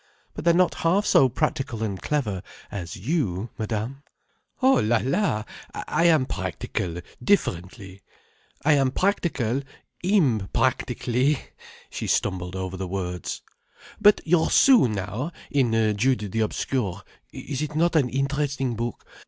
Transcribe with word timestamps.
"But 0.33 0.45
they're 0.45 0.53
not 0.55 0.73
half 0.81 1.05
so 1.05 1.29
practical 1.29 1.83
and 1.83 2.01
clever 2.01 2.41
as 2.71 2.97
you, 2.97 3.51
Madame." 3.59 4.01
"Oh 4.59 4.79
la—la! 4.79 5.43
I 5.75 6.05
am 6.05 6.25
practical 6.25 7.01
differently. 7.23 8.01
I 8.65 8.73
am 8.73 8.89
practical 8.89 9.61
impractically—" 10.03 11.37
she 11.91 12.07
stumbled 12.07 12.55
over 12.55 12.77
the 12.77 12.87
words. 12.87 13.43
"But 14.01 14.21
your 14.25 14.49
Sue 14.49 14.87
now, 14.87 15.31
in 15.51 15.95
Jude 15.97 16.31
the 16.31 16.39
Obscure—is 16.39 17.61
it 17.61 17.75
not 17.75 17.95
an 17.95 18.09
interesting 18.09 18.73
book? 18.75 19.05